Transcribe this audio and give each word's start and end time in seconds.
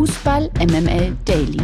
Fußball 0.00 0.50
MML 0.58 1.14
Daily. 1.26 1.60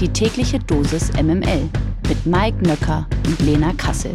Die 0.00 0.08
tägliche 0.08 0.58
Dosis 0.58 1.12
MML 1.12 1.68
mit 2.08 2.24
Mike 2.24 2.56
Nöcker 2.66 3.06
und 3.26 3.38
Lena 3.40 3.74
Kassel. 3.74 4.14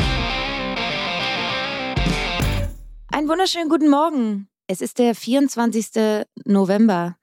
Einen 3.11 3.29
wunderschönen 3.29 3.69
guten 3.69 3.91
Morgen. 3.91 4.47
Es 4.65 4.81
ist 4.81 4.97
der 4.97 5.13
24. 5.13 6.25
November 6.45 7.17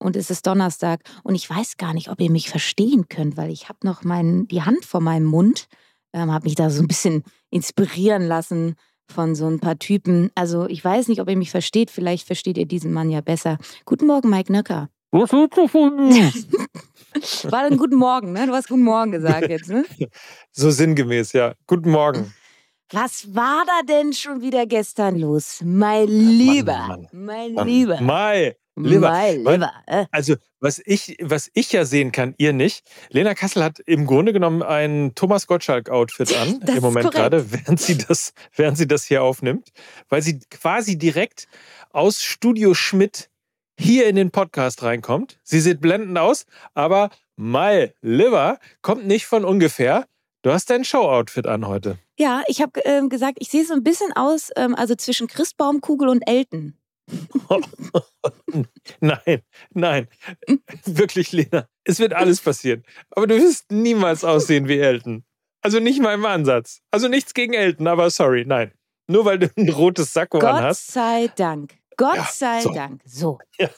und 0.00 0.16
es 0.16 0.30
ist 0.30 0.44
Donnerstag 0.48 0.98
und 1.22 1.36
ich 1.36 1.48
weiß 1.48 1.76
gar 1.76 1.94
nicht, 1.94 2.10
ob 2.10 2.20
ihr 2.20 2.32
mich 2.32 2.50
verstehen 2.50 3.06
könnt, 3.08 3.36
weil 3.36 3.52
ich 3.52 3.68
habe 3.68 3.78
noch 3.84 4.02
mein, 4.02 4.48
die 4.48 4.62
Hand 4.62 4.84
vor 4.84 5.00
meinem 5.00 5.26
Mund, 5.26 5.68
ähm, 6.12 6.32
habe 6.32 6.46
mich 6.46 6.56
da 6.56 6.70
so 6.70 6.82
ein 6.82 6.88
bisschen 6.88 7.22
inspirieren 7.50 8.26
lassen 8.26 8.74
von 9.06 9.36
so 9.36 9.46
ein 9.46 9.60
paar 9.60 9.78
Typen. 9.78 10.32
Also 10.34 10.66
ich 10.66 10.84
weiß 10.84 11.06
nicht, 11.06 11.20
ob 11.20 11.30
ihr 11.30 11.36
mich 11.36 11.52
versteht. 11.52 11.92
Vielleicht 11.92 12.26
versteht 12.26 12.58
ihr 12.58 12.66
diesen 12.66 12.92
Mann 12.92 13.10
ja 13.10 13.20
besser. 13.20 13.58
Guten 13.84 14.08
Morgen, 14.08 14.28
Mike 14.28 14.52
Nöcker. 14.52 14.88
Was 15.16 15.32
willst 15.32 15.56
du 15.56 15.68
von 15.68 15.94
mir? 16.08 16.32
War 17.52 17.68
dann 17.68 17.78
guten 17.78 17.94
Morgen, 17.94 18.32
ne? 18.32 18.46
Du 18.48 18.52
hast 18.52 18.66
guten 18.68 18.82
Morgen 18.82 19.12
gesagt 19.12 19.48
jetzt, 19.48 19.68
ne? 19.68 19.84
So 20.50 20.70
sinngemäß, 20.72 21.32
ja. 21.34 21.54
Guten 21.68 21.90
Morgen. 21.90 22.34
Was 22.90 23.32
war 23.34 23.64
da 23.64 23.82
denn 23.88 24.12
schon 24.12 24.40
wieder 24.40 24.66
gestern 24.66 25.16
los? 25.18 25.60
Mein 25.64 26.08
Lieber, 26.08 26.78
Mann, 26.88 27.08
mein 27.12 27.54
Mann. 27.54 27.66
Lieber, 27.68 28.00
Mai, 28.00 28.56
lieber. 28.76 29.10
mein 29.10 29.42
Mein- 29.44 29.52
Lieber. 29.60 29.72
äh. 29.86 30.06
Also, 30.10 30.34
was 30.60 30.80
ich, 30.84 31.16
was 31.22 31.48
ich 31.54 31.70
ja 31.72 31.84
sehen 31.84 32.10
kann, 32.10 32.34
ihr 32.38 32.52
nicht. 32.52 32.84
Lena 33.10 33.34
Kassel 33.34 33.62
hat 33.62 33.78
im 33.86 34.06
Grunde 34.06 34.32
genommen 34.32 34.62
ein 34.64 35.12
Thomas 35.14 35.46
Gottschalk-Outfit 35.46 36.36
an, 36.36 36.60
Das 36.64 36.76
im 36.76 36.82
Moment 36.82 37.12
gerade, 37.12 37.52
während 37.52 37.80
sie, 37.80 37.98
das, 37.98 38.32
während 38.56 38.76
sie 38.78 38.88
das 38.88 39.04
hier 39.04 39.22
aufnimmt, 39.22 39.68
weil 40.08 40.22
sie 40.22 40.40
quasi 40.50 40.98
direkt 40.98 41.46
aus 41.90 42.22
Studio 42.22 42.74
Schmidt 42.74 43.30
hier 43.78 44.06
in 44.06 44.16
den 44.16 44.30
Podcast 44.30 44.82
reinkommt. 44.82 45.38
Sie 45.42 45.60
sieht 45.60 45.80
blendend 45.80 46.18
aus, 46.18 46.46
aber 46.74 47.10
my 47.36 47.92
liver 48.02 48.58
kommt 48.82 49.06
nicht 49.06 49.26
von 49.26 49.44
ungefähr. 49.44 50.06
Du 50.42 50.52
hast 50.52 50.68
dein 50.70 50.84
Show-Outfit 50.84 51.46
an 51.46 51.66
heute. 51.66 51.98
Ja, 52.18 52.42
ich 52.46 52.60
habe 52.60 52.80
ähm, 52.84 53.08
gesagt, 53.08 53.38
ich 53.40 53.48
sehe 53.48 53.64
so 53.64 53.74
ein 53.74 53.82
bisschen 53.82 54.12
aus, 54.12 54.50
ähm, 54.56 54.74
also 54.74 54.94
zwischen 54.94 55.26
Christbaumkugel 55.26 56.08
und 56.08 56.22
Elton. 56.28 56.78
Nein, 59.00 59.42
nein. 59.74 60.08
Wirklich, 60.86 61.32
Lena. 61.32 61.68
Es 61.84 61.98
wird 61.98 62.14
alles 62.14 62.40
passieren. 62.40 62.82
Aber 63.10 63.26
du 63.26 63.36
wirst 63.36 63.70
niemals 63.70 64.24
aussehen 64.24 64.68
wie 64.68 64.78
Elton. 64.78 65.24
Also 65.60 65.80
nicht 65.80 66.00
mal 66.00 66.14
im 66.14 66.24
Ansatz. 66.24 66.80
Also 66.90 67.08
nichts 67.08 67.34
gegen 67.34 67.52
Elton, 67.52 67.86
aber 67.86 68.08
sorry, 68.10 68.44
nein. 68.46 68.72
Nur 69.06 69.24
weil 69.26 69.38
du 69.38 69.50
ein 69.56 69.68
rotes 69.68 70.12
Sakko 70.12 70.38
Gott 70.38 70.48
anhast. 70.50 70.92
sei 70.92 71.30
Dank. 71.36 71.74
Gott 71.96 72.16
Ja, 72.16 72.28
sei 72.32 72.60
so. 72.60 72.72
Dank. 72.72 73.00
So. 73.04 73.38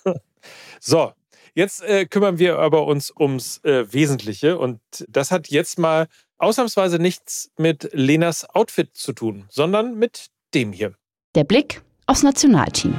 So, 0.81 1.13
jetzt 1.55 1.83
äh, 1.83 2.07
kümmern 2.07 2.39
wir 2.39 2.61
aber 2.61 2.87
uns 2.87 3.13
ums 3.19 3.59
äh, 3.65 3.93
Wesentliche. 3.93 4.59
Und 4.59 4.81
das 5.09 5.33
hat 5.33 5.49
jetzt 5.49 5.77
mal 5.79 6.07
ausnahmsweise 6.39 7.01
nichts 7.01 7.51
mit 7.57 7.91
Lenas 7.93 8.49
Outfit 8.49 8.97
zu 8.97 9.13
tun, 9.13 9.47
sondern 9.49 9.97
mit 9.97 10.29
dem 10.55 10.73
hier. 10.73 10.95
Der 11.35 11.43
Blick 11.43 11.83
aufs 12.07 12.23
Nationalteam. 12.23 12.95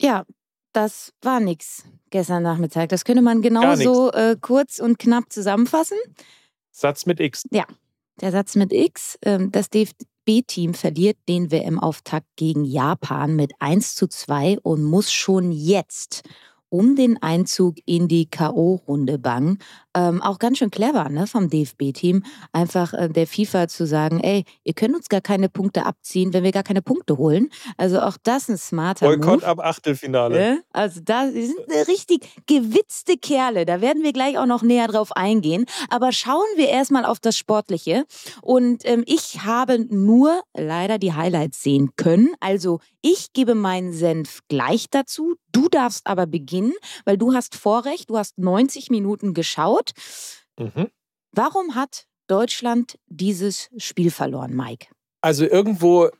Ja, 0.00 0.26
das 0.72 1.14
war 1.22 1.40
nix 1.40 1.84
gestern 2.10 2.42
Nachmittag. 2.42 2.90
Das 2.90 3.04
könnte 3.04 3.22
man 3.22 3.42
genauso 3.42 4.12
äh, 4.12 4.36
kurz 4.40 4.78
und 4.78 4.98
knapp 4.98 5.32
zusammenfassen. 5.32 5.98
Satz 6.70 7.06
mit 7.06 7.20
X. 7.20 7.44
Der 8.20 8.32
Satz 8.32 8.56
mit 8.56 8.72
X, 8.72 9.18
ähm, 9.22 9.50
das 9.52 9.70
DFB-Team 10.26 10.74
verliert 10.74 11.18
den 11.28 11.50
WM-Auftakt 11.50 12.26
gegen 12.36 12.64
Japan 12.64 13.36
mit 13.36 13.52
1 13.60 13.94
zu 13.94 14.08
2 14.08 14.58
und 14.62 14.82
muss 14.82 15.12
schon 15.12 15.52
jetzt 15.52 16.22
um 16.68 16.96
den 16.96 17.22
Einzug 17.22 17.76
in 17.86 18.08
die 18.08 18.28
K.O.-Runde 18.28 19.18
bangen. 19.18 19.58
Ähm, 19.96 20.20
auch 20.20 20.38
ganz 20.38 20.58
schön 20.58 20.70
clever 20.70 21.08
ne, 21.08 21.26
vom 21.26 21.48
DFB-Team, 21.48 22.22
einfach 22.52 22.92
äh, 22.92 23.08
der 23.08 23.26
FIFA 23.26 23.66
zu 23.66 23.86
sagen, 23.86 24.20
ey, 24.20 24.44
ihr 24.62 24.74
könnt 24.74 24.94
uns 24.94 25.08
gar 25.08 25.22
keine 25.22 25.48
Punkte 25.48 25.86
abziehen, 25.86 26.34
wenn 26.34 26.44
wir 26.44 26.52
gar 26.52 26.62
keine 26.62 26.82
Punkte 26.82 27.16
holen. 27.16 27.48
Also 27.78 28.00
auch 28.00 28.18
das 28.22 28.50
ein 28.50 28.58
smarter 28.58 29.06
Boykott 29.06 29.40
Move. 29.40 29.46
ab 29.46 29.60
Achtelfinale. 29.60 30.36
Ne? 30.36 30.62
Also 30.72 31.00
da 31.02 31.30
die 31.30 31.46
sind 31.46 31.58
richtig 31.88 32.28
gewitzte 32.46 33.16
Kerle. 33.16 33.64
Da 33.64 33.80
werden 33.80 34.02
wir 34.02 34.12
gleich 34.12 34.36
auch 34.36 34.44
noch 34.44 34.62
näher 34.62 34.88
drauf 34.88 35.12
eingehen. 35.12 35.64
Aber 35.88 36.12
schauen 36.12 36.44
wir 36.56 36.68
erstmal 36.68 37.06
auf 37.06 37.18
das 37.18 37.38
Sportliche. 37.38 38.04
Und 38.42 38.84
ähm, 38.84 39.02
ich 39.06 39.44
habe 39.44 39.78
nur 39.88 40.42
leider 40.54 40.98
die 40.98 41.14
Highlights 41.14 41.62
sehen 41.62 41.92
können. 41.96 42.34
Also 42.40 42.80
ich 43.00 43.32
gebe 43.32 43.54
meinen 43.54 43.92
Senf 43.92 44.40
gleich 44.48 44.90
dazu. 44.90 45.36
Du 45.52 45.68
darfst 45.68 46.06
aber 46.06 46.26
beginnen, 46.26 46.74
weil 47.04 47.16
du 47.16 47.32
hast 47.32 47.54
Vorrecht. 47.54 48.10
Du 48.10 48.18
hast 48.18 48.36
90 48.36 48.90
Minuten 48.90 49.32
geschaut. 49.32 49.85
Mhm. 50.58 50.90
Warum 51.32 51.74
hat 51.74 52.06
Deutschland 52.26 52.98
dieses 53.06 53.70
Spiel 53.76 54.10
verloren, 54.10 54.54
Mike? 54.54 54.88
Also 55.20 55.44
irgendwo 55.44 56.10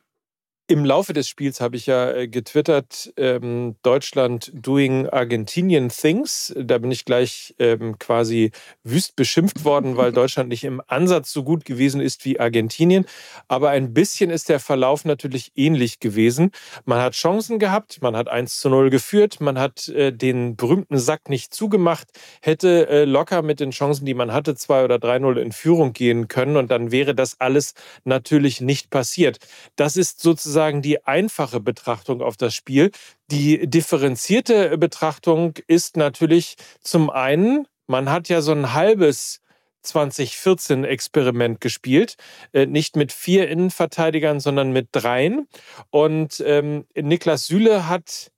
im 0.69 0.83
Laufe 0.83 1.13
des 1.13 1.29
Spiels 1.29 1.61
habe 1.61 1.77
ich 1.77 1.85
ja 1.85 2.11
äh, 2.11 2.27
getwittert, 2.27 3.13
ähm, 3.15 3.77
Deutschland 3.83 4.51
doing 4.53 5.07
Argentinian 5.07 5.87
things. 5.87 6.53
Da 6.59 6.77
bin 6.77 6.91
ich 6.91 7.05
gleich 7.05 7.55
ähm, 7.57 7.97
quasi 7.99 8.51
wüst 8.83 9.15
beschimpft 9.15 9.63
worden, 9.63 9.95
weil 9.95 10.11
Deutschland 10.11 10.49
nicht 10.49 10.65
im 10.65 10.81
Ansatz 10.87 11.31
so 11.31 11.45
gut 11.45 11.63
gewesen 11.63 12.01
ist 12.01 12.25
wie 12.25 12.41
Argentinien. 12.41 13.05
Aber 13.47 13.69
ein 13.69 13.93
bisschen 13.93 14.29
ist 14.29 14.49
der 14.49 14.59
Verlauf 14.59 15.05
natürlich 15.05 15.53
ähnlich 15.55 16.01
gewesen. 16.01 16.51
Man 16.83 16.99
hat 16.99 17.13
Chancen 17.13 17.59
gehabt, 17.59 18.01
man 18.01 18.17
hat 18.17 18.27
1 18.27 18.59
zu 18.59 18.69
0 18.69 18.89
geführt, 18.89 19.39
man 19.39 19.57
hat 19.57 19.87
äh, 19.87 20.11
den 20.11 20.57
berühmten 20.57 20.97
Sack 20.97 21.29
nicht 21.29 21.53
zugemacht, 21.53 22.09
hätte 22.41 22.89
äh, 22.89 23.05
locker 23.05 23.41
mit 23.41 23.61
den 23.61 23.71
Chancen, 23.71 24.05
die 24.05 24.13
man 24.13 24.33
hatte, 24.33 24.53
2 24.53 24.83
oder 24.83 24.95
3-0 24.97 25.37
in 25.37 25.53
Führung 25.53 25.93
gehen 25.93 26.27
können 26.27 26.57
und 26.57 26.69
dann 26.71 26.91
wäre 26.91 27.15
das 27.15 27.39
alles 27.39 27.73
natürlich 28.03 28.59
nicht 28.59 28.89
passiert. 28.89 29.37
Das 29.77 29.95
ist 29.95 30.19
sozusagen 30.19 30.56
die 30.81 31.05
einfache 31.05 31.59
Betrachtung 31.59 32.21
auf 32.21 32.37
das 32.37 32.55
Spiel. 32.55 32.91
Die 33.29 33.67
differenzierte 33.69 34.77
Betrachtung 34.77 35.53
ist 35.67 35.97
natürlich 35.97 36.55
zum 36.81 37.09
einen, 37.09 37.67
man 37.85 38.09
hat 38.09 38.27
ja 38.29 38.41
so 38.41 38.51
ein 38.51 38.73
halbes 38.73 39.41
2014-Experiment 39.85 41.61
gespielt. 41.61 42.15
Äh, 42.51 42.65
nicht 42.65 42.95
mit 42.95 43.11
vier 43.11 43.47
Innenverteidigern, 43.49 44.39
sondern 44.39 44.71
mit 44.71 44.89
dreien. 44.91 45.47
Und 45.89 46.43
ähm, 46.45 46.85
Niklas 46.95 47.45
Süle 47.47 47.87
hat 47.87 48.31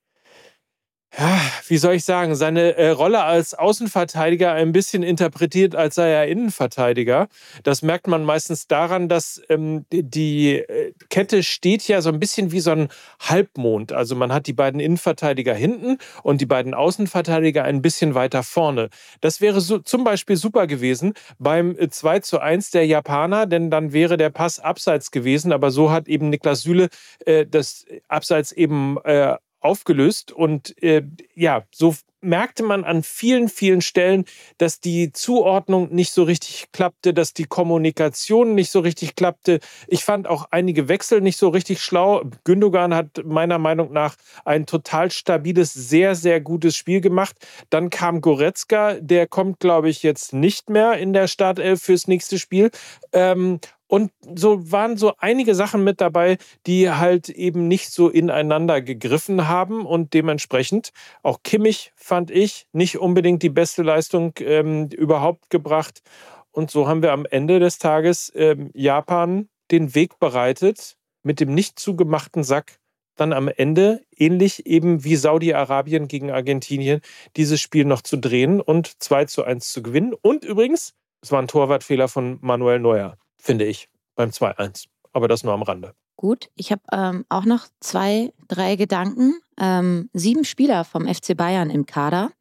ja, 1.17 1.39
wie 1.67 1.77
soll 1.77 1.95
ich 1.95 2.05
sagen, 2.05 2.35
seine 2.35 2.75
äh, 2.77 2.89
Rolle 2.89 3.23
als 3.23 3.55
Außenverteidiger 3.55 4.53
ein 4.53 4.71
bisschen 4.71 5.01
interpretiert, 5.01 5.75
als 5.75 5.95
sei 5.95 6.09
er 6.11 6.27
Innenverteidiger. 6.27 7.27
Das 7.63 7.81
merkt 7.81 8.07
man 8.07 8.23
meistens 8.23 8.67
daran, 8.67 9.09
dass 9.09 9.41
ähm, 9.49 9.85
die- 9.91 10.57
äh, 10.59 10.93
Kette 11.09 11.41
steht 11.41 11.87
ja 11.87 12.01
so 12.01 12.09
ein 12.09 12.19
bisschen 12.19 12.51
wie 12.51 12.59
so 12.59 12.71
ein 12.71 12.89
Halbmond. 13.21 13.91
Also 13.91 14.15
man 14.15 14.31
hat 14.31 14.45
die 14.45 14.53
beiden 14.53 14.79
Innenverteidiger 14.79 15.55
hinten 15.55 15.97
und 16.21 16.41
die 16.41 16.45
beiden 16.45 16.75
Außenverteidiger 16.75 17.63
ein 17.63 17.81
bisschen 17.81 18.13
weiter 18.13 18.43
vorne. 18.43 18.89
Das 19.19 19.41
wäre 19.41 19.61
so, 19.61 19.79
zum 19.79 20.03
Beispiel 20.03 20.37
super 20.37 20.67
gewesen 20.67 21.13
beim 21.39 21.75
äh, 21.77 21.89
2 21.89 22.19
zu 22.19 22.39
1 22.39 22.69
der 22.69 22.85
Japaner, 22.85 23.47
denn 23.47 23.71
dann 23.71 23.93
wäre 23.93 24.15
der 24.17 24.29
Pass 24.29 24.59
abseits 24.59 25.09
gewesen. 25.09 25.53
Aber 25.53 25.71
so 25.71 25.91
hat 25.91 26.07
eben 26.07 26.29
Niklas 26.29 26.61
Süle 26.61 26.89
äh, 27.25 27.47
das 27.47 27.85
Abseits 28.07 28.51
eben 28.51 28.97
äh, 29.05 29.37
aufgelöst. 29.59 30.31
Und 30.31 30.81
äh, 30.81 31.03
ja, 31.35 31.63
so 31.71 31.95
merkte 32.21 32.63
man 32.63 32.83
an 32.83 33.03
vielen, 33.03 33.49
vielen 33.49 33.81
Stellen, 33.81 34.25
dass 34.57 34.79
die 34.79 35.11
Zuordnung 35.11 35.93
nicht 35.93 36.11
so 36.11 36.23
richtig 36.23 36.65
klappte, 36.71 37.13
dass 37.13 37.33
die 37.33 37.45
Kommunikation 37.45 38.55
nicht 38.55 38.71
so 38.71 38.79
richtig 38.79 39.15
klappte. 39.15 39.59
Ich 39.87 40.03
fand 40.03 40.27
auch 40.27 40.47
einige 40.51 40.87
Wechsel 40.87 41.21
nicht 41.21 41.37
so 41.37 41.49
richtig 41.49 41.81
schlau. 41.81 42.23
Gündogan 42.43 42.93
hat 42.93 43.23
meiner 43.25 43.57
Meinung 43.57 43.93
nach 43.93 44.15
ein 44.45 44.65
total 44.65 45.11
stabiles, 45.11 45.73
sehr, 45.73 46.15
sehr 46.15 46.41
gutes 46.41 46.75
Spiel 46.75 47.01
gemacht. 47.01 47.35
Dann 47.69 47.89
kam 47.89 48.21
Goretzka, 48.21 48.95
der 48.95 49.27
kommt, 49.27 49.59
glaube 49.59 49.89
ich, 49.89 50.03
jetzt 50.03 50.33
nicht 50.33 50.69
mehr 50.69 50.97
in 50.97 51.13
der 51.13 51.27
Startelf 51.27 51.81
fürs 51.81 52.07
nächste 52.07 52.37
Spiel. 52.37 52.71
Ähm, 53.13 53.59
und 53.89 54.11
so 54.35 54.71
waren 54.71 54.97
so 54.97 55.13
einige 55.17 55.55
Sachen 55.55 55.83
mit 55.83 55.99
dabei, 55.99 56.37
die 56.67 56.91
halt 56.91 57.27
eben 57.27 57.67
nicht 57.67 57.91
so 57.91 58.07
ineinander 58.07 58.81
gegriffen 58.81 59.47
haben 59.47 59.83
und 59.83 60.13
dementsprechend 60.13 60.91
auch 61.23 61.39
Kimmich 61.43 61.91
fand 61.95 62.29
ich 62.29 62.67
nicht 62.71 62.99
unbedingt 62.99 63.41
die 63.41 63.49
beste 63.49 63.81
Leistung 63.81 64.33
ähm, 64.41 64.89
überhaupt 64.89 65.49
gebracht. 65.49 66.03
Und 66.51 66.69
so 66.69 66.87
haben 66.87 67.01
wir 67.01 67.11
am 67.13 67.25
Ende 67.25 67.59
des 67.59 67.79
Tages 67.79 68.31
ähm, 68.35 68.69
Japan 68.75 69.49
den 69.71 69.95
Weg 69.95 70.19
bereitet, 70.19 70.95
mit 71.23 71.39
dem 71.39 71.55
nicht 71.55 71.79
zugemachten 71.79 72.43
Sack 72.43 72.77
dann 73.15 73.33
am 73.33 73.47
Ende, 73.47 74.01
ähnlich 74.15 74.67
eben 74.67 75.03
wie 75.03 75.15
Saudi-Arabien 75.15 76.07
gegen 76.07 76.29
Argentinien, 76.29 77.01
dieses 77.37 77.59
Spiel 77.59 77.85
noch 77.85 78.03
zu 78.03 78.17
drehen 78.17 78.61
und 78.61 79.01
2 79.01 79.25
zu 79.25 79.43
1 79.43 79.67
zu 79.67 79.81
gewinnen. 79.81 80.13
Und 80.13 80.45
übrigens, 80.45 80.93
es 81.21 81.31
war 81.31 81.41
ein 81.41 81.47
Torwartfehler 81.47 82.07
von 82.07 82.37
Manuel 82.41 82.79
Neuer, 82.79 83.17
finde 83.39 83.65
ich, 83.65 83.89
beim 84.15 84.29
2-1. 84.29 84.85
Aber 85.13 85.27
das 85.27 85.43
nur 85.43 85.53
am 85.53 85.63
Rande. 85.63 85.95
Gut, 86.15 86.49
ich 86.55 86.71
habe 86.71 86.81
ähm, 86.91 87.25
auch 87.29 87.45
noch 87.45 87.67
zwei, 87.79 88.33
drei 88.47 88.75
Gedanken. 88.75 89.39
Ähm, 89.57 90.09
sieben 90.13 90.43
Spieler 90.43 90.83
vom 90.83 91.07
FC 91.07 91.35
Bayern 91.35 91.69
im 91.69 91.85
Kader, 91.85 92.31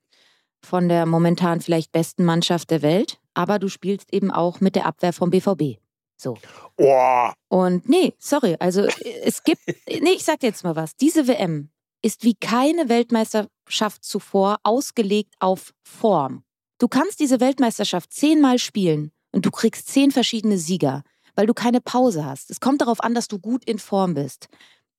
von 0.65 0.89
der 0.89 1.07
momentan 1.07 1.61
vielleicht 1.61 1.93
besten 1.93 2.25
Mannschaft 2.25 2.71
der 2.71 2.83
Welt, 2.83 3.21
aber 3.35 3.59
du 3.61 3.69
spielst 3.69 4.13
eben 4.13 4.33
auch 4.33 4.61
mit 4.61 4.75
der 4.75 4.87
Abwehr 4.87 5.13
vom 5.13 5.31
BVB. 5.31 5.79
So. 6.17 6.37
Oh. 6.77 7.31
Und 7.49 7.89
nee, 7.89 8.15
sorry, 8.19 8.57
also 8.59 8.85
es 9.23 9.45
gibt, 9.45 9.63
nee, 9.89 10.11
ich 10.17 10.25
sag 10.25 10.41
dir 10.41 10.49
jetzt 10.49 10.65
mal 10.65 10.75
was. 10.75 10.97
Diese 10.97 11.29
WM 11.29 11.71
ist 12.03 12.25
wie 12.25 12.35
keine 12.35 12.89
Weltmeisterschaft 12.89 14.05
zuvor 14.05 14.59
ausgelegt 14.65 15.35
auf 15.39 15.73
Form. 15.85 16.43
Du 16.79 16.89
kannst 16.89 17.21
diese 17.21 17.39
Weltmeisterschaft 17.39 18.13
zehnmal 18.13 18.59
spielen 18.59 19.13
und 19.33 19.47
du 19.47 19.51
kriegst 19.51 19.89
zehn 19.89 20.11
verschiedene 20.11 20.59
Sieger 20.59 21.03
weil 21.39 21.47
du 21.47 21.55
keine 21.55 21.81
Pause 21.81 22.25
hast. 22.25 22.51
Es 22.51 22.59
kommt 22.59 22.81
darauf 22.81 23.01
an, 23.01 23.15
dass 23.15 23.29
du 23.29 23.39
gut 23.39 23.65
in 23.65 23.79
Form 23.79 24.15
bist. 24.15 24.49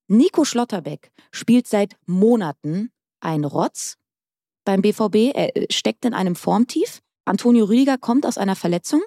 Nico 0.08 0.46
Schlotterbeck 0.46 1.12
spielt 1.34 1.68
seit 1.68 1.98
Monaten 2.06 2.92
ein 3.20 3.44
Rotz 3.44 3.98
beim 4.64 4.82
BVB. 4.82 5.36
Er 5.36 5.58
äh, 5.58 5.68
steckt 5.70 6.06
in 6.06 6.14
einem 6.14 6.38
Formtief. 6.38 7.02
Antonio 7.26 7.66
Rüdiger 7.66 7.98
kommt 7.98 8.26
aus 8.26 8.38
einer 8.38 8.56
Verletzung. 8.56 9.02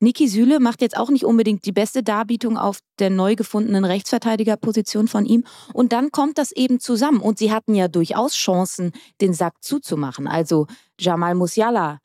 Niki 0.00 0.28
Süle 0.28 0.60
macht 0.60 0.80
jetzt 0.80 0.96
auch 0.96 1.10
nicht 1.10 1.26
unbedingt 1.26 1.66
die 1.66 1.72
beste 1.72 2.02
Darbietung 2.02 2.56
auf 2.56 2.78
der 2.98 3.10
neu 3.10 3.34
gefundenen 3.34 3.84
Rechtsverteidigerposition 3.84 5.08
von 5.08 5.26
ihm. 5.26 5.44
Und 5.74 5.92
dann 5.92 6.10
kommt 6.10 6.38
das 6.38 6.52
eben 6.52 6.80
zusammen. 6.80 7.20
Und 7.20 7.36
sie 7.36 7.52
hatten 7.52 7.74
ja 7.74 7.88
durchaus 7.88 8.34
Chancen, 8.34 8.92
den 9.20 9.34
Sack 9.34 9.62
zuzumachen. 9.62 10.26
Also 10.26 10.66
Jamal 10.98 11.34
Musiala, 11.34 11.98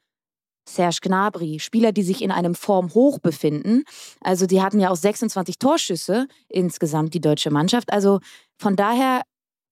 Serge 0.68 1.00
Gnabry, 1.02 1.60
Spieler, 1.60 1.92
die 1.92 2.04
sich 2.04 2.22
in 2.22 2.32
einem 2.32 2.56
Formhoch 2.56 3.20
befinden. 3.20 3.84
Also 4.22 4.46
die 4.46 4.62
hatten 4.62 4.80
ja 4.80 4.90
auch 4.90 4.96
26 4.96 5.60
Torschüsse 5.60 6.28
insgesamt, 6.48 7.14
die 7.14 7.22
deutsche 7.22 7.52
Mannschaft. 7.52 7.92
Also 7.92 8.20
von 8.58 8.76
daher 8.76 9.22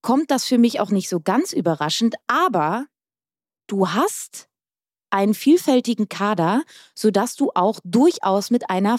kommt 0.02 0.32
das 0.32 0.46
für 0.46 0.58
mich 0.58 0.80
auch 0.80 0.90
nicht 0.90 1.10
so 1.10 1.20
ganz 1.20 1.54
überraschend, 1.54 2.16
aber 2.28 2.86
du 3.68 3.90
hast 3.90 4.48
einen 5.12 5.34
vielfältigen 5.34 6.10
Kader, 6.10 6.64
sodass 6.96 7.36
du 7.36 7.52
auch 7.54 7.80
durchaus 7.84 8.50
mit 8.50 8.70
einer 8.70 8.98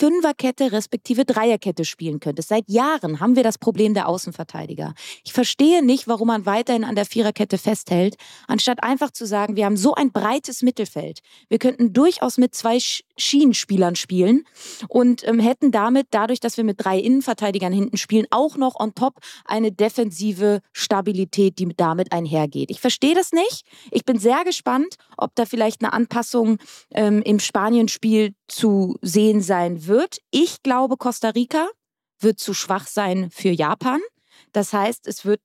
Fünferkette 0.00 0.72
respektive 0.72 1.26
Dreierkette 1.26 1.84
spielen 1.84 2.20
könntest. 2.20 2.48
Seit 2.48 2.70
Jahren 2.70 3.20
haben 3.20 3.36
wir 3.36 3.42
das 3.42 3.58
Problem 3.58 3.92
der 3.92 4.08
Außenverteidiger. 4.08 4.94
Ich 5.24 5.34
verstehe 5.34 5.84
nicht, 5.84 6.08
warum 6.08 6.28
man 6.28 6.46
weiterhin 6.46 6.84
an 6.84 6.94
der 6.94 7.04
Viererkette 7.04 7.58
festhält, 7.58 8.16
anstatt 8.48 8.82
einfach 8.82 9.10
zu 9.10 9.26
sagen, 9.26 9.56
wir 9.56 9.66
haben 9.66 9.76
so 9.76 9.94
ein 9.94 10.10
breites 10.10 10.62
Mittelfeld. 10.62 11.18
Wir 11.50 11.58
könnten 11.58 11.92
durchaus 11.92 12.38
mit 12.38 12.54
zwei 12.54 12.78
Schienenspielern 13.18 13.94
spielen 13.94 14.44
und 14.88 15.28
ähm, 15.28 15.38
hätten 15.38 15.70
damit, 15.70 16.06
dadurch, 16.12 16.40
dass 16.40 16.56
wir 16.56 16.64
mit 16.64 16.82
drei 16.82 16.98
Innenverteidigern 16.98 17.72
hinten 17.72 17.98
spielen, 17.98 18.26
auch 18.30 18.56
noch 18.56 18.80
on 18.80 18.94
top 18.94 19.18
eine 19.44 19.70
defensive 19.70 20.60
Stabilität, 20.72 21.58
die 21.58 21.68
damit 21.76 22.10
einhergeht. 22.12 22.70
Ich 22.70 22.80
verstehe 22.80 23.14
das 23.14 23.32
nicht. 23.32 23.66
Ich 23.90 24.06
bin 24.06 24.18
sehr 24.18 24.44
gespannt, 24.44 24.94
ob 25.18 25.34
da 25.34 25.44
vielleicht 25.44 25.82
eine 25.82 25.92
Anpassung 25.92 26.56
ähm, 26.94 27.20
im 27.20 27.38
Spanienspiel 27.38 28.32
zu 28.48 28.96
sehen 29.02 29.42
sein 29.42 29.86
wird. 29.86 29.89
Ich 30.30 30.62
glaube, 30.62 30.96
Costa 30.96 31.30
Rica 31.30 31.68
wird 32.18 32.38
zu 32.38 32.54
schwach 32.54 32.86
sein 32.86 33.30
für 33.30 33.50
Japan. 33.50 34.00
Das 34.52 34.72
heißt, 34.72 35.06
es 35.06 35.24
wird 35.24 35.40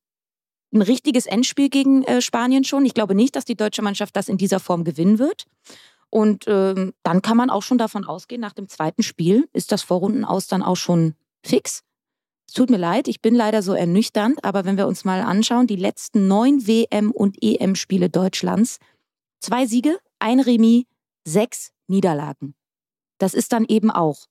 ein 0.74 0.81
richtiges 0.81 1.25
Endspiel 1.25 1.69
gegen 1.69 2.03
äh, 2.03 2.21
Spanien 2.21 2.63
schon. 2.63 2.86
Ich 2.86 2.94
glaube 2.94 3.15
nicht, 3.15 3.36
dass 3.36 3.45
die 3.45 3.56
deutsche 3.56 3.81
Mannschaft 3.81 4.15
das 4.15 4.27
in 4.27 4.38
dieser 4.38 4.59
Form 4.59 4.83
gewinnen 4.83 5.19
wird. 5.19 5.45
Und 6.09 6.45
ähm, 6.47 6.94
dann 7.03 7.21
kann 7.21 7.38
man 7.38 7.50
auch 7.50 7.63
schon 7.63 7.77
davon 7.77 8.06
ausgehen, 8.06 8.42
nach 8.42 8.53
dem 8.53 8.69
zweiten 8.69 9.03
Spiel 9.03 9.50
ist 9.53 9.71
das 9.71 9.81
Vorrundenaus 9.81 10.48
dann 10.48 10.63
auch 10.63 10.77
schon 10.77 11.15
fix. 11.44 11.81
Es 12.48 12.53
tut 12.53 12.69
mir 12.69 12.77
leid, 12.77 13.07
ich 13.07 13.21
bin 13.21 13.36
leider 13.36 13.62
so 13.62 13.74
ernüchternd, 13.74 14.44
aber 14.44 14.65
wenn 14.65 14.77
wir 14.77 14.88
uns 14.88 15.03
mal 15.03 15.21
anschauen, 15.21 15.68
die 15.68 15.75
letzten 15.75 16.27
neun 16.27 16.68
WM- 16.68 17.12
und 17.12 17.41
EM-Spiele 17.41 18.09
Deutschlands, 18.09 18.77
zwei 19.39 19.65
Siege, 19.65 19.98
ein 20.19 20.39
Remis, 20.39 20.86
sechs 21.25 21.71
Niederlagen. 21.88 22.56
Das 23.18 23.33
ist 23.33 23.51
dann 23.51 23.65
eben 23.65 23.89
auch 23.91 24.27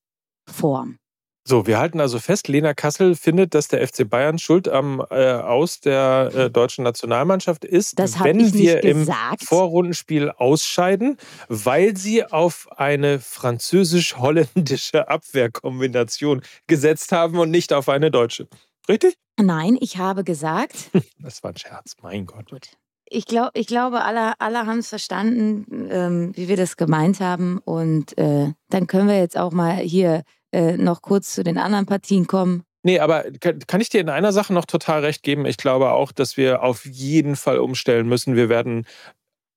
Form. 0.46 0.98
So, 1.46 1.66
wir 1.66 1.78
halten 1.78 2.00
also 2.00 2.18
fest, 2.20 2.48
Lena 2.48 2.72
Kassel 2.72 3.14
findet, 3.14 3.52
dass 3.54 3.68
der 3.68 3.86
FC 3.86 4.08
Bayern 4.08 4.38
schuld 4.38 4.66
am 4.66 5.04
äh, 5.10 5.32
Aus 5.34 5.78
der 5.80 6.30
äh, 6.34 6.50
deutschen 6.50 6.84
Nationalmannschaft 6.84 7.66
ist, 7.66 7.98
wenn 7.98 8.54
wir 8.54 8.82
im 8.82 9.06
Vorrundenspiel 9.40 10.30
ausscheiden, 10.30 11.18
weil 11.48 11.98
sie 11.98 12.24
auf 12.24 12.66
eine 12.78 13.20
französisch-holländische 13.20 15.08
Abwehrkombination 15.08 16.40
gesetzt 16.66 17.12
haben 17.12 17.38
und 17.38 17.50
nicht 17.50 17.74
auf 17.74 17.90
eine 17.90 18.10
deutsche. 18.10 18.48
Richtig? 18.88 19.14
Nein, 19.38 19.76
ich 19.78 19.98
habe 19.98 20.24
gesagt. 20.24 20.90
Das 21.18 21.42
war 21.42 21.52
ein 21.52 21.56
Scherz, 21.56 21.96
mein 22.02 22.26
Gott. 22.26 22.50
Gut. 22.50 22.68
Ich, 23.06 23.26
glaub, 23.26 23.50
ich 23.54 23.66
glaube, 23.66 24.02
alle, 24.02 24.32
alle 24.40 24.66
haben 24.66 24.78
es 24.78 24.88
verstanden, 24.88 25.88
ähm, 25.90 26.32
wie 26.34 26.48
wir 26.48 26.56
das 26.56 26.76
gemeint 26.76 27.20
haben. 27.20 27.58
Und 27.58 28.16
äh, 28.18 28.52
dann 28.70 28.86
können 28.86 29.08
wir 29.08 29.18
jetzt 29.18 29.36
auch 29.36 29.52
mal 29.52 29.76
hier 29.76 30.22
äh, 30.52 30.76
noch 30.76 31.02
kurz 31.02 31.34
zu 31.34 31.44
den 31.44 31.58
anderen 31.58 31.86
Partien 31.86 32.26
kommen. 32.26 32.64
Nee, 32.82 32.98
aber 32.98 33.24
kann 33.66 33.80
ich 33.80 33.88
dir 33.88 34.02
in 34.02 34.10
einer 34.10 34.32
Sache 34.32 34.52
noch 34.52 34.66
total 34.66 35.00
recht 35.00 35.22
geben? 35.22 35.46
Ich 35.46 35.56
glaube 35.56 35.92
auch, 35.92 36.12
dass 36.12 36.36
wir 36.36 36.62
auf 36.62 36.84
jeden 36.84 37.34
Fall 37.34 37.58
umstellen 37.58 38.06
müssen. 38.06 38.36
Wir 38.36 38.50
werden 38.50 38.86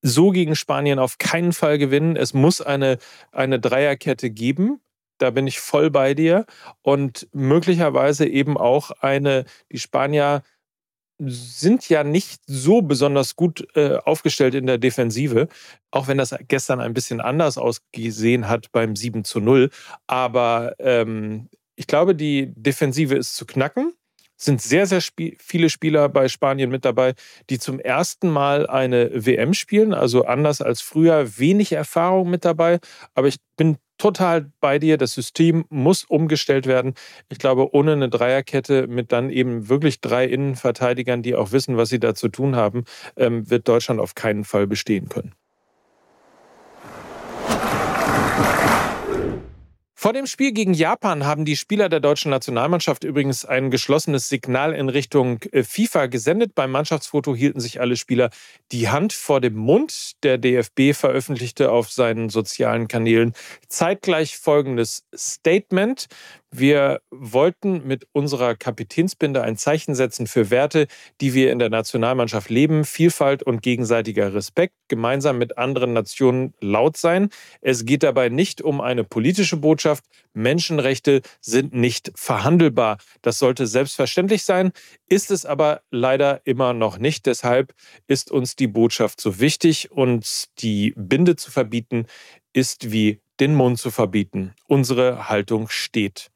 so 0.01 0.31
gegen 0.31 0.55
Spanien 0.55 0.97
auf 0.97 1.17
keinen 1.17 1.51
Fall 1.51 1.77
gewinnen. 1.77 2.15
Es 2.15 2.33
muss 2.33 2.61
eine, 2.61 2.97
eine 3.33 3.59
Dreierkette 3.59 4.29
geben. 4.29 4.79
Da 5.17 5.31
bin 5.31 5.45
ich 5.45 5.59
voll 5.59 5.91
bei 5.91 6.13
dir. 6.13 6.45
Und 6.83 7.27
möglicherweise 7.33 8.25
eben 8.25 8.57
auch 8.57 8.91
eine, 8.91 9.43
die 9.71 9.79
Spanier 9.79 10.43
sind 11.19 11.89
ja 11.89 12.03
nicht 12.03 12.41
so 12.45 12.81
besonders 12.81 13.35
gut 13.35 13.67
äh, 13.75 13.95
aufgestellt 13.97 14.55
in 14.55 14.67
der 14.67 14.77
Defensive, 14.77 15.47
auch 15.91 16.07
wenn 16.07 16.17
das 16.17 16.35
gestern 16.47 16.79
ein 16.79 16.93
bisschen 16.93 17.21
anders 17.21 17.57
ausgesehen 17.57 18.47
hat 18.47 18.71
beim 18.71 18.95
7 18.95 19.23
zu 19.23 19.39
0. 19.39 19.69
Aber 20.05 20.75
ähm, 20.79 21.49
ich 21.75 21.87
glaube, 21.87 22.15
die 22.15 22.53
Defensive 22.55 23.15
ist 23.15 23.35
zu 23.35 23.45
knacken. 23.45 23.93
Es 24.37 24.45
sind 24.45 24.61
sehr, 24.61 24.85
sehr 24.85 24.99
sp 25.01 25.33
viele 25.39 25.69
Spieler 25.69 26.09
bei 26.09 26.27
Spanien 26.27 26.69
mit 26.69 26.85
dabei, 26.85 27.15
die 27.49 27.57
zum 27.57 27.79
ersten 27.79 28.29
Mal 28.29 28.67
eine 28.67 29.25
WM 29.25 29.55
spielen, 29.55 29.95
also 29.95 30.25
anders 30.25 30.61
als 30.61 30.81
früher 30.81 31.39
wenig 31.39 31.71
Erfahrung 31.71 32.29
mit 32.29 32.45
dabei. 32.45 32.79
Aber 33.15 33.27
ich 33.27 33.37
bin 33.57 33.77
total 33.97 34.51
bei 34.59 34.79
dir. 34.79 34.97
Das 34.97 35.13
System 35.13 35.65
muss 35.69 36.03
umgestellt 36.03 36.67
werden. 36.67 36.93
Ich 37.29 37.39
glaube, 37.39 37.73
ohne 37.73 37.93
eine 37.93 38.09
Dreierkette 38.09 38.87
mit 38.87 39.11
dann 39.11 39.29
eben 39.29 39.69
wirklich 39.69 40.01
drei 40.01 40.25
Innenverteidigern, 40.25 41.23
die 41.23 41.35
auch 41.35 41.51
wissen, 41.51 41.77
was 41.77 41.89
sie 41.89 41.99
da 41.99 42.15
zu 42.15 42.29
tun 42.29 42.55
haben, 42.55 42.85
ähm, 43.15 43.49
wird 43.49 43.67
Deutschland 43.67 43.99
auf 43.99 44.15
keinen 44.15 44.43
Fall 44.43 44.67
bestehen 44.67 45.09
können. 45.09 45.33
Vor 49.99 50.13
dem 50.13 50.27
Spiel 50.27 50.51
gegen 50.51 50.75
Japan 50.75 51.25
haben 51.25 51.43
die 51.43 51.55
Spieler 51.55 51.89
der 51.89 51.99
deutschen 51.99 52.29
Nationalmannschaft 52.29 53.03
übrigens 53.03 53.45
ein 53.45 53.71
geschlossenes 53.71 54.29
Signal 54.29 54.73
in 54.73 54.89
Richtung 54.89 55.39
äh, 55.51 55.63
FIFA 55.63 56.05
gesendet. 56.05 56.53
Beim 56.53 56.69
Mannschaftsfoto 56.69 57.35
hielten 57.35 57.59
sich 57.59 57.81
alle 57.81 57.95
Spieler 57.95 58.29
die 58.71 58.89
Hand 58.89 59.11
vor 59.11 59.41
dem 59.41 59.55
Mund. 59.55 60.11
Der 60.21 60.37
DFB 60.37 60.93
veröffentlichte 60.93 61.71
auf 61.71 61.91
seinen 61.91 62.29
sozialen 62.29 62.87
Kanälen 62.87 63.33
zeitgleich 63.69 64.37
folgendes 64.37 65.03
Statement. 65.15 66.05
Wir 66.51 67.01
wollten 67.11 67.85
mit 67.85 68.07
unserer 68.13 68.55
Kapitänsbinde 68.55 69.41
ein 69.41 69.57
Zeichen 69.57 69.95
setzen 69.95 70.27
für 70.27 70.49
Werte, 70.49 70.87
die 71.19 71.33
wir 71.33 71.51
in 71.51 71.59
der 71.59 71.69
Nationalmannschaft 71.69 72.49
leben, 72.49 72.85
Vielfalt 72.85 73.43
und 73.43 73.61
gegenseitiger 73.61 74.33
Respekt, 74.33 74.73
gemeinsam 74.87 75.37
mit 75.37 75.57
anderen 75.57 75.91
Nationen 75.91 76.53
laut 76.61 76.95
sein. 76.95 77.29
Es 77.59 77.83
geht 77.83 78.01
dabei 78.01 78.29
nicht 78.29 78.61
um 78.61 78.79
eine 78.79 79.03
politische 79.03 79.57
Botschaft. 79.57 80.05
Menschenrechte 80.37 81.21
sind 81.41 81.73
nicht 81.73 82.11
verhandelbar. 82.15 82.97
Das 83.21 83.39
sollte 83.39 83.67
selbstverständlich 83.67 84.43
sein, 84.43 84.71
ist 85.07 85.31
es 85.31 85.45
aber 85.45 85.81
leider 85.91 86.41
immer 86.45 86.73
noch 86.73 86.97
nicht. 86.97 87.25
Deshalb 87.25 87.73
ist 88.07 88.31
uns 88.31 88.55
die 88.55 88.67
Botschaft 88.67 89.19
so 89.19 89.39
wichtig 89.39 89.91
und 89.91 90.45
die 90.59 90.93
Binde 90.95 91.35
zu 91.35 91.51
verbieten 91.51 92.05
ist 92.53 92.91
wie 92.91 93.21
den 93.39 93.53
Mund 93.53 93.77
zu 93.77 93.91
verbieten. 93.91 94.53
Unsere 94.67 95.29
Haltung 95.29 95.69
steht. 95.69 96.31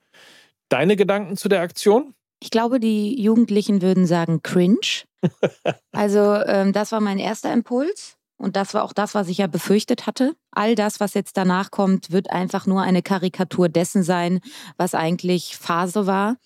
Deine 0.69 0.95
Gedanken 0.95 1.35
zu 1.35 1.49
der 1.49 1.61
Aktion? 1.61 2.13
Ich 2.39 2.51
glaube, 2.51 2.79
die 2.79 3.21
Jugendlichen 3.21 3.81
würden 3.81 4.05
sagen 4.05 4.41
cringe. 4.41 5.05
also 5.91 6.35
ähm, 6.45 6.73
das 6.73 6.91
war 6.91 7.01
mein 7.01 7.19
erster 7.19 7.51
Impuls. 7.51 8.17
Und 8.37 8.55
das 8.55 8.73
war 8.73 8.83
auch 8.83 8.93
das, 8.93 9.13
was 9.13 9.27
ich 9.27 9.37
ja 9.37 9.47
befürchtet 9.47 10.07
hatte. 10.07 10.35
All 10.51 10.75
das, 10.75 10.99
was 10.99 11.13
jetzt 11.13 11.37
danach 11.37 11.71
kommt, 11.71 12.11
wird 12.11 12.29
einfach 12.29 12.67
nur 12.67 12.81
eine 12.81 13.01
Karikatur 13.01 13.69
dessen 13.69 14.03
sein, 14.03 14.41
was 14.77 14.93
eigentlich 14.93 15.57
Phase 15.57 16.05
war. 16.07 16.37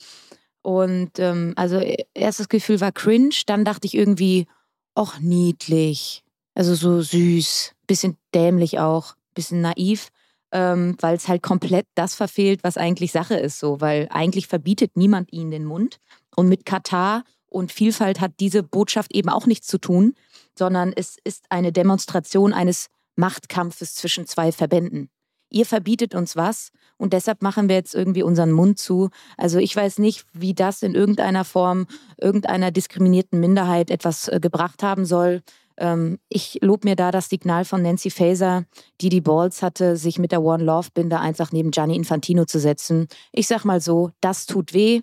Und 0.61 1.19
ähm, 1.19 1.53
also 1.55 1.79
erstes 2.13 2.49
Gefühl 2.49 2.81
war 2.81 2.91
cringe, 2.91 3.35
dann 3.45 3.65
dachte 3.65 3.87
ich 3.87 3.95
irgendwie, 3.95 4.47
ach 4.95 5.19
niedlich, 5.19 6.23
also 6.55 6.75
so 6.75 7.01
süß, 7.01 7.73
bisschen 7.87 8.17
dämlich 8.33 8.79
auch, 8.79 9.15
bisschen 9.33 9.61
naiv. 9.61 10.09
ähm, 10.51 10.95
weil 11.01 11.15
es 11.17 11.27
halt 11.27 11.43
komplett 11.43 11.85
das 11.95 12.15
verfehlt, 12.15 12.63
was 12.63 12.77
eigentlich 12.77 13.11
Sache 13.11 13.35
ist. 13.35 13.59
So, 13.59 13.81
weil 13.81 14.07
eigentlich 14.09 14.47
verbietet 14.47 14.95
niemand 14.95 15.33
ihnen 15.33 15.51
den 15.51 15.65
Mund. 15.65 15.97
Und 16.35 16.47
mit 16.47 16.65
Katar 16.65 17.23
und 17.47 17.73
Vielfalt 17.73 18.21
hat 18.21 18.33
diese 18.39 18.63
Botschaft 18.63 19.13
eben 19.13 19.29
auch 19.29 19.47
nichts 19.47 19.67
zu 19.67 19.77
tun, 19.77 20.15
sondern 20.57 20.93
es 20.95 21.17
ist 21.25 21.45
eine 21.49 21.73
Demonstration 21.73 22.53
eines 22.53 22.87
Machtkampfes 23.15 23.95
zwischen 23.95 24.25
zwei 24.27 24.51
Verbänden. 24.51 25.09
Ihr 25.49 25.65
verbietet 25.65 26.15
uns 26.15 26.35
was 26.35 26.71
und 26.97 27.13
deshalb 27.13 27.41
machen 27.41 27.69
wir 27.69 27.75
jetzt 27.75 27.93
irgendwie 27.93 28.23
unseren 28.23 28.51
Mund 28.51 28.79
zu. 28.79 29.09
Also 29.37 29.59
ich 29.59 29.75
weiß 29.75 29.99
nicht, 29.99 30.25
wie 30.33 30.53
das 30.53 30.81
in 30.81 30.95
irgendeiner 30.95 31.45
Form 31.45 31.87
irgendeiner 32.17 32.71
diskriminierten 32.71 33.39
Minderheit 33.39 33.89
etwas 33.91 34.27
äh, 34.27 34.39
gebracht 34.41 34.83
haben 34.83 35.05
soll. 35.05 35.43
Ähm, 35.77 36.19
ich 36.29 36.59
lob 36.61 36.83
mir 36.83 36.95
da 36.95 37.11
das 37.11 37.29
Signal 37.29 37.65
von 37.65 37.81
Nancy 37.81 38.09
Faeser, 38.09 38.65
die 39.01 39.09
die 39.09 39.21
Balls 39.21 39.61
hatte, 39.61 39.97
sich 39.97 40.19
mit 40.19 40.31
der 40.31 40.41
One 40.41 40.63
Love 40.63 40.89
Binde 40.93 41.19
einfach 41.19 41.51
neben 41.51 41.71
Gianni 41.71 41.95
Infantino 41.95 42.45
zu 42.45 42.59
setzen. 42.59 43.07
Ich 43.31 43.47
sag 43.47 43.65
mal 43.65 43.81
so, 43.81 44.11
das 44.21 44.45
tut 44.45 44.73
weh. 44.73 45.01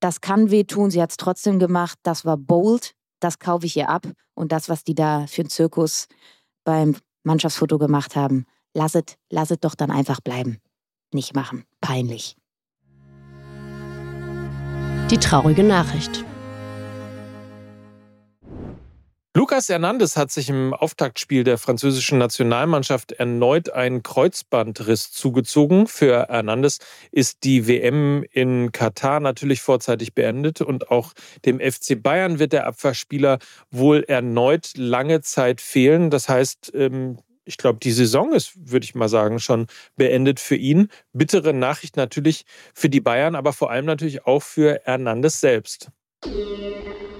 Das 0.00 0.20
kann 0.20 0.50
wehtun, 0.50 0.90
sie 0.90 1.00
hat 1.00 1.10
es 1.10 1.16
trotzdem 1.16 1.58
gemacht. 1.58 1.98
Das 2.02 2.24
war 2.24 2.36
bold, 2.36 2.94
das 3.20 3.38
kaufe 3.38 3.66
ich 3.66 3.76
ihr 3.76 3.88
ab. 3.88 4.06
Und 4.34 4.52
das, 4.52 4.68
was 4.68 4.84
die 4.84 4.94
da 4.94 5.26
für 5.26 5.42
einen 5.42 5.50
Zirkus 5.50 6.08
beim 6.64 6.96
Mannschaftsfoto 7.24 7.78
gemacht 7.78 8.16
haben, 8.16 8.46
lasset, 8.74 9.16
lasset 9.30 9.64
doch 9.64 9.74
dann 9.74 9.90
einfach 9.90 10.20
bleiben. 10.20 10.58
Nicht 11.12 11.34
machen. 11.34 11.64
Peinlich. 11.80 12.36
Die 15.10 15.18
traurige 15.18 15.62
Nachricht. 15.62 16.24
Lucas 19.34 19.70
Hernandez 19.70 20.18
hat 20.18 20.30
sich 20.30 20.50
im 20.50 20.74
Auftaktspiel 20.74 21.42
der 21.42 21.56
französischen 21.56 22.18
Nationalmannschaft 22.18 23.12
erneut 23.12 23.70
einen 23.70 24.02
Kreuzbandriss 24.02 25.10
zugezogen. 25.10 25.86
Für 25.86 26.26
Hernandez 26.28 26.80
ist 27.12 27.42
die 27.44 27.66
WM 27.66 28.26
in 28.30 28.72
Katar 28.72 29.20
natürlich 29.20 29.62
vorzeitig 29.62 30.12
beendet 30.12 30.60
und 30.60 30.90
auch 30.90 31.14
dem 31.46 31.60
FC 31.60 32.02
Bayern 32.02 32.40
wird 32.40 32.52
der 32.52 32.66
Abwehrspieler 32.66 33.38
wohl 33.70 34.04
erneut 34.06 34.72
lange 34.76 35.22
Zeit 35.22 35.62
fehlen. 35.62 36.10
Das 36.10 36.28
heißt, 36.28 36.72
ähm, 36.74 37.16
ich 37.46 37.56
glaube, 37.56 37.78
die 37.82 37.92
Saison 37.92 38.34
ist, 38.34 38.52
würde 38.70 38.84
ich 38.84 38.94
mal 38.94 39.08
sagen, 39.08 39.38
schon 39.38 39.66
beendet 39.96 40.40
für 40.40 40.56
ihn. 40.56 40.88
Bittere 41.14 41.54
Nachricht 41.54 41.96
natürlich 41.96 42.44
für 42.74 42.90
die 42.90 43.00
Bayern, 43.00 43.34
aber 43.34 43.54
vor 43.54 43.70
allem 43.70 43.86
natürlich 43.86 44.26
auch 44.26 44.42
für 44.42 44.82
Hernandez 44.84 45.40
selbst. 45.40 45.88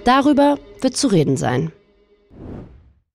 Darüber 0.05 0.59
wird 0.83 0.95
zu 0.95 1.09
reden 1.09 1.39
sein. 1.39 1.73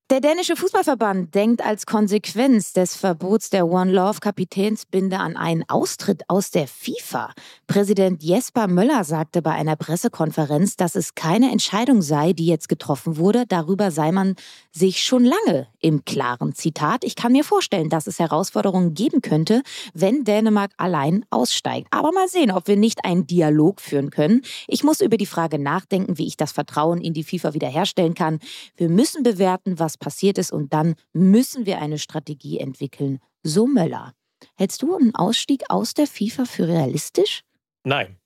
Der 0.09 0.21
dänische 0.21 0.55
Fußballverband 0.55 1.35
denkt 1.35 1.61
als 1.61 1.85
Konsequenz 1.85 2.71
des 2.71 2.95
Verbots 2.95 3.49
der 3.49 3.67
One 3.67 3.91
Love 3.91 4.21
Kapitänsbinde 4.21 5.19
an 5.19 5.35
einen 5.35 5.67
Austritt 5.67 6.23
aus 6.29 6.49
der 6.49 6.65
FIFA. 6.65 7.33
Präsident 7.67 8.23
Jesper 8.23 8.67
Möller 8.69 9.03
sagte 9.03 9.41
bei 9.41 9.51
einer 9.51 9.75
Pressekonferenz, 9.75 10.77
dass 10.77 10.95
es 10.95 11.13
keine 11.13 11.51
Entscheidung 11.51 12.01
sei, 12.01 12.31
die 12.31 12.45
jetzt 12.45 12.69
getroffen 12.69 13.17
wurde. 13.17 13.43
Darüber 13.49 13.91
sei 13.91 14.13
man 14.13 14.35
sich 14.71 15.03
schon 15.03 15.25
lange 15.25 15.67
im 15.81 16.05
klaren 16.05 16.55
Zitat. 16.55 17.03
Ich 17.03 17.17
kann 17.17 17.33
mir 17.33 17.43
vorstellen, 17.43 17.89
dass 17.89 18.07
es 18.07 18.17
Herausforderungen 18.17 18.93
geben 18.93 19.21
könnte, 19.21 19.61
wenn 19.93 20.23
Dänemark 20.23 20.71
allein 20.77 21.25
aussteigt. 21.31 21.89
Aber 21.91 22.13
mal 22.13 22.29
sehen, 22.29 22.51
ob 22.51 22.69
wir 22.69 22.77
nicht 22.77 23.03
einen 23.03 23.27
Dialog 23.27 23.81
führen 23.81 24.09
können. 24.09 24.41
Ich 24.69 24.85
muss 24.85 25.01
über 25.01 25.17
die 25.17 25.25
Frage 25.25 25.59
nachdenken, 25.59 26.17
wie 26.17 26.27
ich 26.27 26.37
das 26.37 26.53
Vertrauen 26.53 27.01
in 27.01 27.13
die 27.13 27.25
FIFA 27.25 27.53
wiederherstellen 27.53 28.13
kann. 28.13 28.39
Wir 28.77 28.87
müssen 28.87 29.21
bewerten, 29.21 29.79
was 29.79 29.96
passiert 29.99 30.37
ist 30.37 30.51
und 30.51 30.73
dann 30.73 30.95
müssen 31.13 31.65
wir 31.65 31.79
eine 31.79 31.99
Strategie 31.99 32.59
entwickeln. 32.59 33.19
So 33.43 33.67
Möller. 33.67 34.13
Hältst 34.55 34.81
du 34.81 34.95
einen 34.95 35.15
Ausstieg 35.15 35.63
aus 35.69 35.93
der 35.93 36.07
FIFA 36.07 36.45
für 36.45 36.67
realistisch? 36.67 37.43
Nein. 37.83 38.17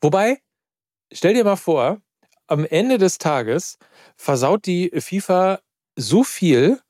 Wobei, 0.00 0.40
stell 1.12 1.34
dir 1.34 1.44
mal 1.44 1.56
vor, 1.56 2.00
am 2.46 2.64
Ende 2.64 2.98
des 2.98 3.18
Tages 3.18 3.78
versaut 4.16 4.66
die 4.66 4.90
FIFA 4.94 5.60
so 5.96 6.24
viel, 6.24 6.80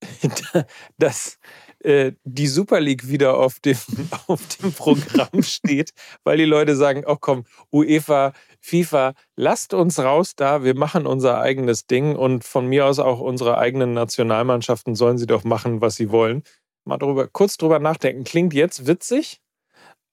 dass 0.98 1.38
äh, 1.84 2.12
die 2.24 2.46
Super 2.46 2.80
League 2.80 3.08
wieder 3.08 3.36
auf 3.36 3.60
dem, 3.60 3.76
auf 4.26 4.40
dem 4.56 4.72
Programm 4.72 5.42
steht, 5.42 5.90
weil 6.24 6.36
die 6.36 6.44
Leute 6.44 6.76
sagen, 6.76 7.04
oh 7.06 7.16
komm, 7.18 7.44
UEFA, 7.72 8.32
FIFA, 8.60 9.14
lasst 9.36 9.74
uns 9.74 9.98
raus 9.98 10.34
da, 10.36 10.62
wir 10.62 10.74
machen 10.74 11.06
unser 11.06 11.40
eigenes 11.40 11.86
Ding 11.86 12.16
und 12.16 12.44
von 12.44 12.66
mir 12.66 12.86
aus 12.86 12.98
auch 12.98 13.20
unsere 13.20 13.58
eigenen 13.58 13.94
Nationalmannschaften 13.94 14.94
sollen 14.94 15.18
sie 15.18 15.26
doch 15.26 15.44
machen, 15.44 15.80
was 15.80 15.96
sie 15.96 16.10
wollen. 16.10 16.42
Mal 16.84 16.98
drüber, 16.98 17.28
kurz 17.28 17.56
drüber 17.56 17.78
nachdenken. 17.78 18.24
Klingt 18.24 18.54
jetzt 18.54 18.86
witzig, 18.86 19.40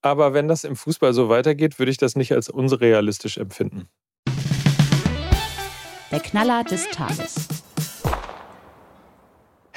aber 0.01 0.33
wenn 0.33 0.47
das 0.47 0.63
im 0.63 0.75
Fußball 0.75 1.13
so 1.13 1.29
weitergeht, 1.29 1.79
würde 1.79 1.91
ich 1.91 1.97
das 1.97 2.15
nicht 2.15 2.31
als 2.33 2.49
unrealistisch 2.49 3.37
empfinden. 3.37 3.87
Der 6.11 6.19
Knaller 6.21 6.63
des 6.63 6.87
Tages. 6.89 7.56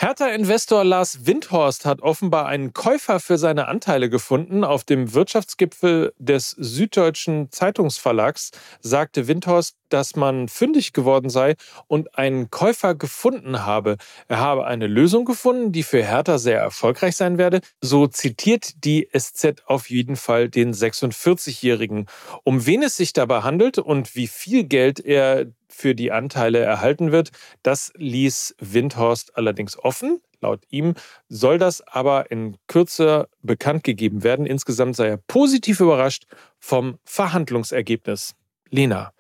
Hertha-Investor 0.01 0.83
Lars 0.83 1.27
Windhorst 1.27 1.85
hat 1.85 2.01
offenbar 2.01 2.47
einen 2.47 2.73
Käufer 2.73 3.21
für 3.21 3.37
seine 3.37 3.69
Anteile 3.69 4.09
gefunden. 4.09 4.65
Auf 4.65 4.83
dem 4.83 5.13
Wirtschaftsgipfel 5.13 6.15
des 6.17 6.53
Süddeutschen 6.53 7.53
Zeitungsverlags 7.53 8.53
sagte 8.81 9.29
Windhorst, 9.29 9.77
dass 9.91 10.17
man 10.17 10.49
fündig 10.49 10.95
geworden 10.95 11.29
sei 11.29 11.55
und 11.87 12.17
einen 12.17 12.49
Käufer 12.49 12.95
gefunden 12.95 13.67
habe. 13.67 13.99
Er 14.27 14.41
habe 14.41 14.67
eine 14.67 14.87
Lösung 14.87 15.27
gefunden, 15.27 15.71
die 15.71 15.83
für 15.83 16.03
Hertha 16.03 16.39
sehr 16.39 16.59
erfolgreich 16.59 17.15
sein 17.15 17.37
werde. 17.37 17.61
So 17.83 18.07
zitiert 18.07 18.83
die 18.85 19.07
SZ 19.15 19.57
auf 19.67 19.91
jeden 19.91 20.17
Fall 20.17 20.49
den 20.49 20.73
46-Jährigen. 20.73 22.07
Um 22.43 22.65
wen 22.65 22.83
es 22.83 22.97
sich 22.97 23.13
dabei 23.13 23.43
handelt 23.43 23.79
und 23.79 24.15
wie 24.15 24.29
viel 24.29 24.65
Geld 24.65 24.99
er 24.99 25.45
für 25.81 25.95
die 25.95 26.13
Anteile 26.13 26.59
erhalten 26.59 27.11
wird. 27.11 27.31
Das 27.63 27.93
ließ 27.97 28.55
Windhorst 28.59 29.37
allerdings 29.37 29.79
offen. 29.79 30.21
Laut 30.41 30.63
ihm 30.71 30.95
soll 31.29 31.59
das 31.59 31.81
aber 31.87 32.31
in 32.31 32.57
Kürze 32.67 33.29
bekannt 33.43 33.85
gegeben 33.85 34.23
werden. 34.23 34.47
Insgesamt 34.47 34.97
sei 34.97 35.09
er 35.09 35.17
positiv 35.17 35.81
überrascht 35.81 36.25
vom 36.59 36.99
Verhandlungsergebnis. 37.05 38.35
Lena, 38.71 39.13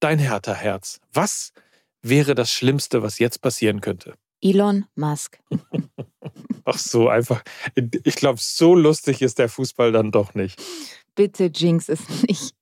dein 0.00 0.18
härter 0.18 0.54
Herz. 0.54 1.00
Was 1.12 1.52
wäre 2.02 2.34
das 2.34 2.50
Schlimmste, 2.50 3.02
was 3.02 3.18
jetzt 3.18 3.40
passieren 3.42 3.80
könnte? 3.80 4.14
Elon 4.40 4.86
Musk. 4.94 5.38
Ach 6.64 6.78
so, 6.78 7.08
einfach. 7.08 7.42
Ich 8.04 8.16
glaube, 8.16 8.38
so 8.40 8.74
lustig 8.74 9.22
ist 9.22 9.38
der 9.38 9.48
Fußball 9.48 9.90
dann 9.90 10.10
doch 10.12 10.34
nicht. 10.34 10.60
Bitte 11.14 11.46
jinx 11.46 11.88
es 11.88 12.00
nicht. 12.22 12.54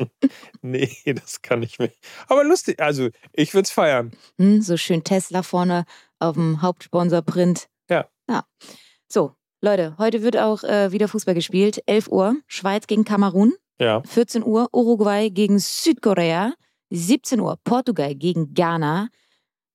nee, 0.62 0.96
das 1.06 1.42
kann 1.42 1.62
ich 1.62 1.78
nicht. 1.78 1.96
Aber 2.28 2.44
lustig, 2.44 2.80
also 2.80 3.08
ich 3.32 3.54
würde 3.54 3.64
es 3.64 3.70
feiern. 3.70 4.12
Hm, 4.38 4.62
so 4.62 4.76
schön 4.76 5.04
Tesla 5.04 5.42
vorne 5.42 5.84
auf 6.18 6.34
dem 6.34 6.62
Hauptsponsor-Print. 6.62 7.68
Ja. 7.88 8.08
Ja. 8.28 8.44
So, 9.08 9.34
Leute, 9.60 9.96
heute 9.98 10.22
wird 10.22 10.36
auch 10.36 10.62
äh, 10.64 10.92
wieder 10.92 11.08
Fußball 11.08 11.34
gespielt. 11.34 11.82
11 11.86 12.08
Uhr, 12.08 12.36
Schweiz 12.46 12.86
gegen 12.86 13.04
Kamerun. 13.04 13.54
Ja. 13.78 14.02
14 14.02 14.44
Uhr, 14.44 14.68
Uruguay 14.72 15.30
gegen 15.30 15.58
Südkorea. 15.58 16.54
17 16.90 17.40
Uhr, 17.40 17.56
Portugal 17.64 18.14
gegen 18.14 18.54
Ghana. 18.54 19.08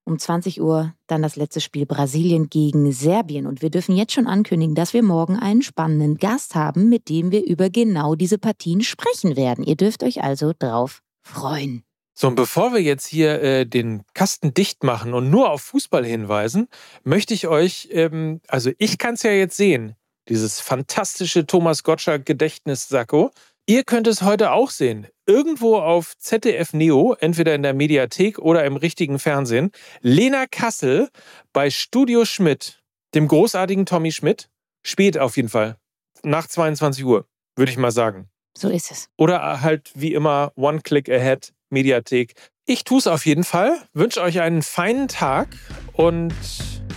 Um 0.05 0.19
20 0.19 0.61
Uhr 0.61 0.93
dann 1.07 1.21
das 1.21 1.35
letzte 1.35 1.61
Spiel 1.61 1.85
Brasilien 1.85 2.49
gegen 2.49 2.91
Serbien. 2.91 3.47
Und 3.47 3.61
wir 3.61 3.71
dürfen 3.71 3.95
jetzt 3.95 4.13
schon 4.13 4.27
ankündigen, 4.27 4.75
dass 4.75 4.93
wir 4.93 5.03
morgen 5.03 5.37
einen 5.37 5.63
spannenden 5.63 6.17
Gast 6.17 6.55
haben, 6.55 6.89
mit 6.89 7.09
dem 7.09 7.31
wir 7.31 7.43
über 7.43 7.69
genau 7.69 8.15
diese 8.15 8.37
Partien 8.37 8.81
sprechen 8.81 9.35
werden. 9.35 9.63
Ihr 9.63 9.75
dürft 9.75 10.03
euch 10.03 10.23
also 10.23 10.53
drauf 10.57 11.01
freuen. 11.23 11.83
So, 12.17 12.27
und 12.27 12.35
bevor 12.35 12.71
wir 12.71 12.81
jetzt 12.81 13.07
hier 13.07 13.41
äh, 13.41 13.65
den 13.65 14.03
Kasten 14.13 14.53
dicht 14.53 14.83
machen 14.83 15.13
und 15.13 15.29
nur 15.29 15.51
auf 15.51 15.63
Fußball 15.63 16.05
hinweisen, 16.05 16.69
möchte 17.03 17.33
ich 17.33 17.47
euch, 17.47 17.89
ähm, 17.91 18.39
also 18.47 18.71
ich 18.77 18.97
kann 18.97 19.15
es 19.15 19.23
ja 19.23 19.31
jetzt 19.31 19.57
sehen, 19.57 19.95
dieses 20.29 20.61
fantastische 20.61 21.45
Thomas 21.45 21.83
Gottschalk 21.83 22.25
Gedächtnissacko. 22.25 23.31
Ihr 23.67 23.83
könnt 23.83 24.05
es 24.05 24.21
heute 24.21 24.51
auch 24.51 24.69
sehen. 24.69 25.07
Irgendwo 25.25 25.77
auf 25.77 26.15
ZDF 26.19 26.73
Neo, 26.73 27.15
entweder 27.19 27.55
in 27.55 27.63
der 27.63 27.73
Mediathek 27.73 28.37
oder 28.37 28.63
im 28.63 28.75
richtigen 28.75 29.17
Fernsehen. 29.17 29.71
Lena 30.01 30.45
Kassel 30.45 31.09
bei 31.51 31.71
Studio 31.71 32.25
Schmidt, 32.25 32.83
dem 33.15 33.27
großartigen 33.27 33.87
Tommy 33.87 34.11
Schmidt. 34.11 34.49
Spät 34.85 35.17
auf 35.17 35.35
jeden 35.35 35.49
Fall. 35.49 35.77
Nach 36.21 36.45
22 36.45 37.05
Uhr, 37.05 37.25
würde 37.55 37.71
ich 37.71 37.77
mal 37.79 37.89
sagen. 37.89 38.29
So 38.55 38.69
ist 38.69 38.91
es. 38.91 39.09
Oder 39.17 39.61
halt 39.61 39.91
wie 39.95 40.13
immer 40.13 40.51
One 40.55 40.81
Click 40.81 41.09
Ahead, 41.09 41.51
Mediathek. 41.71 42.35
Ich 42.67 42.83
tue 42.83 42.99
es 42.99 43.07
auf 43.07 43.25
jeden 43.25 43.43
Fall, 43.43 43.81
wünsche 43.93 44.21
euch 44.21 44.41
einen 44.41 44.61
feinen 44.61 45.07
Tag 45.07 45.47
und 45.93 46.35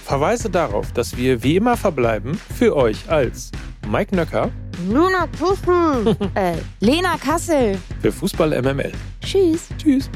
verweise 0.09 0.49
darauf, 0.49 0.91
dass 0.93 1.17
wir 1.19 1.43
wie 1.43 1.57
immer 1.57 1.77
verbleiben 1.77 2.41
für 2.57 2.75
euch 2.75 3.09
als 3.11 3.53
Mike 3.87 4.17
Nöcker 4.17 4.51
Luna 4.89 5.27
Kassel. 5.27 6.17
äh, 6.35 6.57
Lena 6.81 7.19
Kassel. 7.19 7.79
Für 8.01 8.11
Fußball 8.11 8.63
MML. 8.63 8.93
Tschüss. 9.21 9.69
Tschüss. 9.77 10.11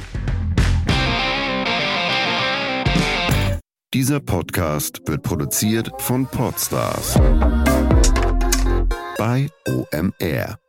Dieser 3.92 4.20
Podcast 4.20 5.02
wird 5.06 5.22
produziert 5.22 5.90
von 5.98 6.26
Podstars 6.26 7.18
bei 9.18 9.48
OMR. 9.68 10.61